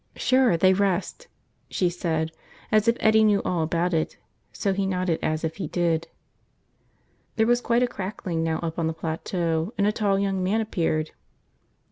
[0.15, 1.27] "Sure, they rust,"
[1.69, 2.31] she said
[2.71, 4.17] as if Eddie knew all about it;
[4.51, 6.07] so he nodded as if he did.
[7.35, 10.59] There was quite a crackling now up on the plateau and a tall young man
[10.59, 11.11] appeared.